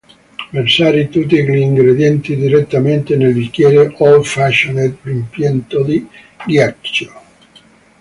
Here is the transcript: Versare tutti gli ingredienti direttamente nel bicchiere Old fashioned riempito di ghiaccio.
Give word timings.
Versare 0.51 1.09
tutti 1.09 1.35
gli 1.45 1.57
ingredienti 1.57 2.35
direttamente 2.35 3.15
nel 3.15 3.33
bicchiere 3.35 3.93
Old 3.99 4.23
fashioned 4.25 4.97
riempito 5.03 5.83
di 5.83 6.07
ghiaccio. 6.43 7.13